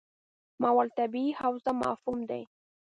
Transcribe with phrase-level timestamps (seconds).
[0.61, 2.43] ماورا الطبیعي حوزه مفهوم دی.